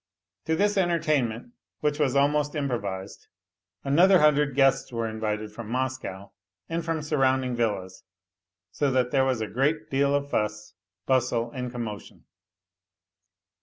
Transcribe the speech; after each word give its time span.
To 0.45 0.55
this 0.55 0.77
entertainment, 0.79 1.51
which 1.81 1.99
vf&t 1.99 2.17
almost 2.17 2.55
improvised, 2.55 3.27
another 3.83 4.19
hundred 4.19 4.55
guests 4.55 4.91
were 4.91 5.07
invited 5.07 5.51
froir 5.51 5.67
Moscow 5.67 6.31
and 6.67 6.83
from 6.83 7.03
surrounding 7.03 7.55
villas, 7.55 8.03
so 8.71 8.89
that 8.89 9.11
there 9.11 9.25
was 9.25 9.41
a 9.41 9.47
greal 9.47 9.77
deal 9.91 10.15
of 10.15 10.27
fuss, 10.31 10.73
bustle 11.05 11.51
and 11.51 11.71
commotion. 11.71 12.25